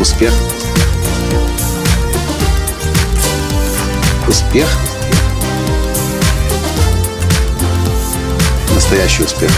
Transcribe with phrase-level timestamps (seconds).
[0.00, 0.32] Успех.
[4.26, 4.66] Успех.
[8.74, 9.50] Настоящий успех.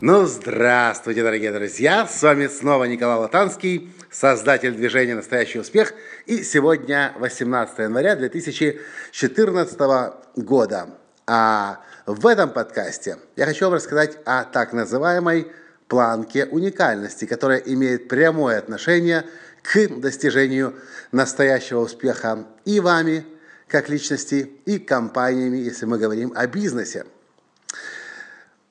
[0.00, 2.06] Ну, здравствуйте, дорогие друзья!
[2.06, 5.92] С вами снова Николай Латанский, создатель движения «Настоящий успех».
[6.26, 9.78] И сегодня 18 января 2014
[10.36, 10.86] года.
[11.26, 15.48] А в этом подкасте я хочу вам рассказать о так называемой
[15.88, 19.24] планке уникальности, которая имеет прямое отношение
[19.62, 20.74] к достижению
[21.12, 23.24] настоящего успеха и вами,
[23.68, 27.06] как личности, и компаниями, если мы говорим о бизнесе.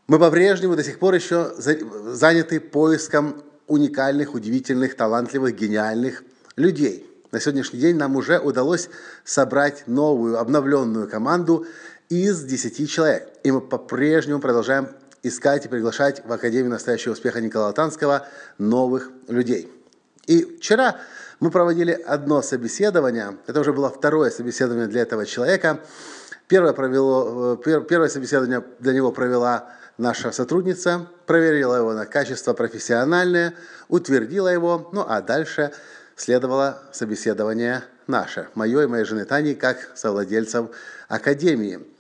[0.07, 6.23] Мы по-прежнему до сих пор еще заняты поиском уникальных, удивительных, талантливых, гениальных
[6.55, 7.09] людей.
[7.32, 8.90] На сегодняшний день нам уже удалось
[9.23, 11.66] собрать новую, обновленную команду
[12.10, 13.29] из 10 человек.
[13.43, 14.90] И мы по-прежнему продолжаем
[15.24, 19.71] искать и приглашать в Академию настоящего успеха Николая Танского новых людей.
[20.27, 20.98] И вчера
[21.40, 25.79] мы проводили одно собеседование, это уже было второе собеседование для этого человека.
[26.48, 33.54] Первое, провело, э, первое собеседование для него провела наша сотрудница, проверила его на качество профессиональное,
[33.88, 35.71] утвердила его, ну а дальше
[36.16, 40.68] следовало собеседование наше, мое и моей жены Тани, как совладельцев
[41.07, 41.93] Академии.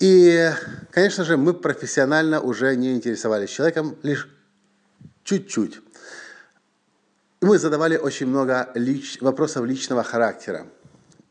[0.00, 0.50] И,
[0.92, 4.28] конечно же, мы профессионально уже не интересовались человеком, лишь
[5.24, 5.80] чуть-чуть.
[7.42, 9.20] Мы задавали очень много лич...
[9.20, 10.66] вопросов личного характера.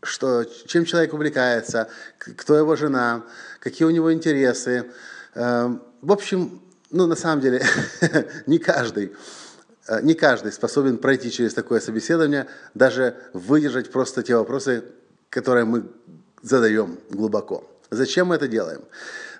[0.03, 3.23] Что, чем человек увлекается, кто его жена,
[3.59, 4.91] какие у него интересы.
[5.33, 7.63] Эм, в общем, ну, на самом деле,
[8.45, 9.13] не каждый,
[9.87, 14.83] э, не каждый способен пройти через такое собеседование, даже выдержать просто те вопросы,
[15.29, 15.83] которые мы
[16.43, 17.67] задаем глубоко.
[17.91, 18.81] Зачем мы это делаем?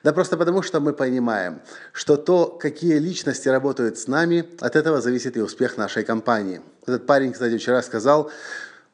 [0.03, 1.59] Да просто потому, что мы понимаем,
[1.91, 6.62] что то, какие личности работают с нами, от этого зависит и успех нашей компании.
[6.85, 8.31] Этот парень, кстати, вчера сказал,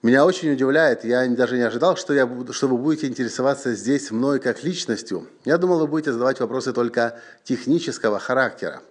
[0.01, 4.39] меня очень удивляет, я даже не ожидал, что, я, что вы будете интересоваться здесь мной
[4.39, 5.27] как личностью.
[5.45, 8.81] Я думал, вы будете задавать вопросы только технического характера.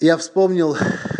[0.00, 0.76] Я вспомнил,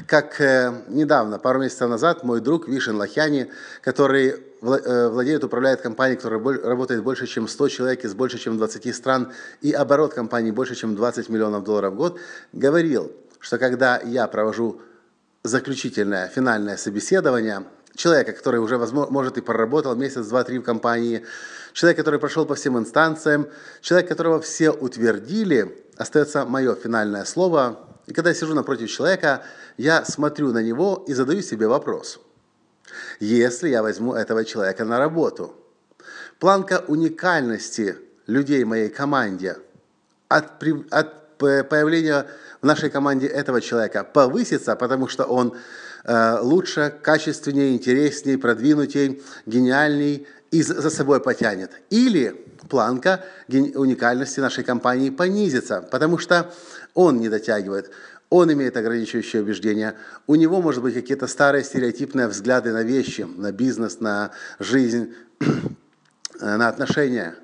[0.06, 3.50] как э, недавно, пару месяцев назад, мой друг Вишен Лохяни,
[3.82, 9.32] который владеет, управляет компанией, которая работает больше, чем 100 человек из больше, чем 20 стран,
[9.60, 12.18] и оборот компании больше, чем 20 миллионов долларов в год,
[12.52, 14.80] говорил, что когда я провожу
[15.42, 17.64] заключительное, финальное собеседование,
[17.94, 21.24] человека, который уже, возможно, может, и проработал месяц, два, три в компании,
[21.72, 23.46] человек, который прошел по всем инстанциям,
[23.80, 29.42] человек, которого все утвердили, остается мое финальное слово– и когда я сижу напротив человека,
[29.76, 32.20] я смотрю на него и задаю себе вопрос.
[33.20, 35.54] Если я возьму этого человека на работу,
[36.38, 37.96] планка уникальности
[38.26, 39.56] людей моей команде
[40.28, 42.26] от, от появления
[42.62, 45.56] в нашей команде этого человека повысится, потому что он
[46.04, 51.72] э, лучше, качественнее, интереснее, продвинутее, гениальней и за собой потянет.
[51.90, 56.52] Или планка уникальности нашей компании понизится, потому что
[56.94, 57.90] он не дотягивает,
[58.34, 59.94] он имеет ограничивающие убеждения,
[60.26, 65.14] у него, может быть, какие-то старые стереотипные взгляды на вещи, на бизнес, на жизнь,
[66.40, 67.36] на отношения.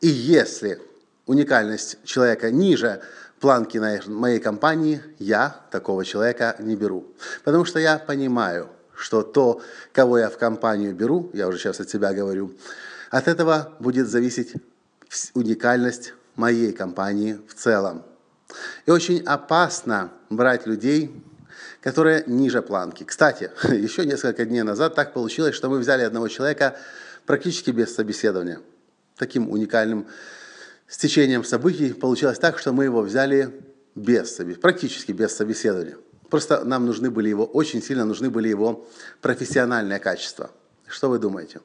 [0.00, 0.80] И если
[1.26, 3.02] уникальность человека ниже
[3.38, 3.78] планки
[4.08, 7.06] моей компании, я такого человека не беру.
[7.44, 11.88] Потому что я понимаю, что то, кого я в компанию беру, я уже сейчас от
[11.88, 12.52] себя говорю,
[13.10, 14.54] от этого будет зависеть
[15.34, 18.02] уникальность моей компании в целом.
[18.86, 21.14] И очень опасно брать людей,
[21.80, 23.04] которые ниже планки.
[23.04, 26.76] Кстати, еще несколько дней назад так получилось, что мы взяли одного человека
[27.26, 28.60] практически без собеседования.
[29.16, 30.06] Таким уникальным
[30.88, 33.62] стечением событий получилось так, что мы его взяли
[33.94, 35.96] без, практически без собеседования.
[36.28, 38.86] Просто нам нужны были его, очень сильно нужны были его
[39.20, 40.50] профессиональные качества.
[40.86, 41.60] Что вы думаете?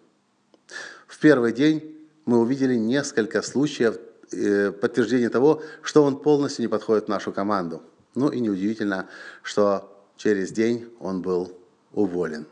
[1.08, 1.96] В первый день
[2.26, 3.98] мы увидели несколько случаев
[4.32, 7.82] э, подтверждения того, что он полностью не подходит в нашу команду.
[8.16, 9.08] Ну и неудивительно,
[9.44, 11.58] что через день он был
[11.92, 12.46] уволен.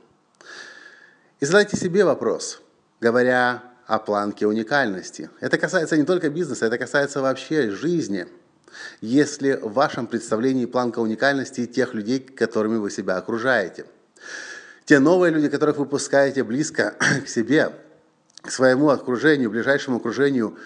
[1.39, 2.61] И задайте себе вопрос,
[3.01, 5.29] говоря о планке уникальности.
[5.39, 8.27] Это касается не только бизнеса, это касается вообще жизни.
[9.01, 13.85] Если в вашем представлении планка уникальности тех людей, которыми вы себя окружаете.
[14.85, 17.73] Те новые люди, которых вы пускаете близко к себе,
[18.41, 20.57] к своему окружению, ближайшему окружению,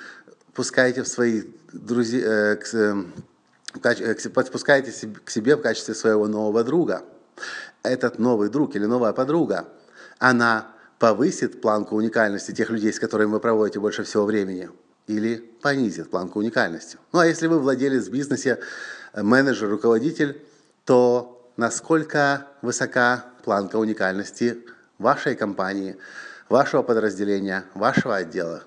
[0.57, 4.91] пускаете в свои друзья, э, э, подпускаете
[5.23, 7.03] к себе в качестве своего нового друга.
[7.83, 9.65] Этот новый друг или новая подруга,
[10.17, 10.65] она
[10.97, 14.71] повысит планку уникальности тех людей, с которыми вы проводите больше всего времени,
[15.05, 16.97] или понизит планку уникальности.
[17.13, 18.57] Ну а если вы владелец бизнеса,
[19.13, 20.41] менеджер, руководитель,
[20.85, 24.57] то насколько высока планка уникальности
[24.97, 25.97] вашей компании,
[26.49, 28.63] вашего подразделения, вашего отдела.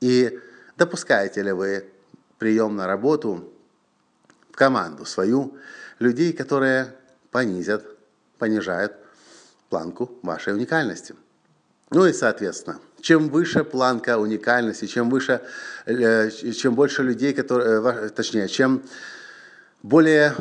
[0.00, 0.38] И
[0.76, 1.84] допускаете ли вы
[2.38, 3.52] прием на работу
[4.50, 5.56] в команду свою
[5.98, 6.94] людей, которые
[7.30, 7.84] понизят,
[8.38, 8.92] понижают
[9.68, 11.14] планку вашей уникальности.
[11.90, 15.42] Ну и, соответственно, чем выше планка уникальности, чем выше,
[15.86, 18.82] э, чем больше людей, которые, э, точнее, чем
[19.82, 20.34] более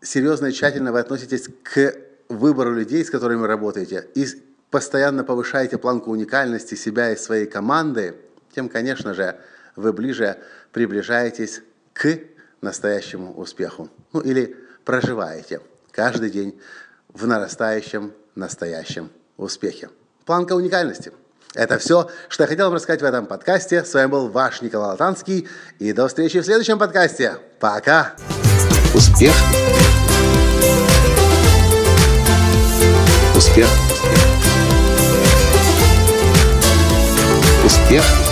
[0.00, 1.94] серьезно и тщательно вы относитесь к
[2.28, 4.26] выбору людей, с которыми работаете, и
[4.70, 8.14] постоянно повышаете планку уникальности себя и своей команды,
[8.54, 9.36] тем, конечно же,
[9.76, 10.38] вы ближе
[10.72, 11.62] приближаетесь
[11.92, 12.18] к
[12.60, 13.90] настоящему успеху.
[14.12, 15.60] Ну или проживаете
[15.90, 16.60] каждый день
[17.08, 19.90] в нарастающем настоящем успехе.
[20.24, 21.12] Планка уникальности.
[21.54, 23.84] Это все, что я хотел вам рассказать в этом подкасте.
[23.84, 25.48] С вами был ваш Николай Латанский.
[25.78, 27.36] И до встречи в следующем подкасте.
[27.60, 28.14] Пока!
[28.94, 29.34] Успех!
[33.36, 33.68] Успех!
[37.64, 38.31] Успех!